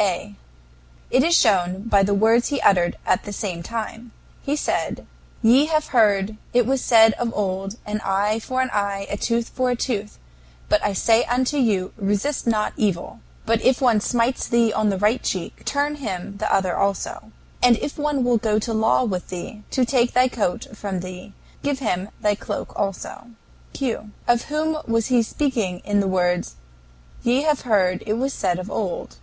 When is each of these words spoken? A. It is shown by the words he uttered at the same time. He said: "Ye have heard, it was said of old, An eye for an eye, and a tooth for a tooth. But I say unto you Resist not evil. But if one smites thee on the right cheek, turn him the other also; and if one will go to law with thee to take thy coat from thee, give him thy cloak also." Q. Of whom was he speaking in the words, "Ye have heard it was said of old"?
A. 0.00 0.34
It 1.10 1.22
is 1.22 1.36
shown 1.36 1.82
by 1.82 2.02
the 2.02 2.14
words 2.14 2.48
he 2.48 2.60
uttered 2.62 2.96
at 3.04 3.22
the 3.24 3.32
same 3.32 3.62
time. 3.62 4.10
He 4.42 4.56
said: 4.56 5.06
"Ye 5.42 5.66
have 5.66 5.88
heard, 5.88 6.38
it 6.54 6.64
was 6.66 6.82
said 6.82 7.12
of 7.14 7.32
old, 7.34 7.76
An 7.84 8.00
eye 8.02 8.38
for 8.40 8.62
an 8.62 8.70
eye, 8.72 9.06
and 9.10 9.18
a 9.18 9.22
tooth 9.22 9.50
for 9.50 9.70
a 9.70 9.76
tooth. 9.76 10.18
But 10.70 10.82
I 10.84 10.92
say 10.94 11.24
unto 11.26 11.56
you 11.58 11.92
Resist 11.98 12.46
not 12.46 12.72
evil. 12.76 13.20
But 13.44 13.60
if 13.62 13.80
one 13.82 14.00
smites 14.00 14.48
thee 14.48 14.72
on 14.72 14.88
the 14.88 14.98
right 14.98 15.22
cheek, 15.22 15.62
turn 15.66 15.96
him 15.96 16.38
the 16.38 16.52
other 16.52 16.74
also; 16.74 17.30
and 17.62 17.76
if 17.76 17.98
one 17.98 18.24
will 18.24 18.38
go 18.38 18.58
to 18.58 18.72
law 18.72 19.04
with 19.04 19.28
thee 19.28 19.62
to 19.72 19.84
take 19.84 20.14
thy 20.14 20.26
coat 20.26 20.68
from 20.74 21.00
thee, 21.00 21.32
give 21.62 21.78
him 21.80 22.08
thy 22.20 22.34
cloak 22.34 22.72
also." 22.76 23.26
Q. 23.74 24.10
Of 24.26 24.44
whom 24.44 24.78
was 24.88 25.08
he 25.08 25.22
speaking 25.22 25.80
in 25.84 26.00
the 26.00 26.08
words, 26.08 26.56
"Ye 27.22 27.42
have 27.42 27.60
heard 27.60 28.02
it 28.06 28.14
was 28.14 28.32
said 28.32 28.58
of 28.58 28.70
old"? 28.70 29.18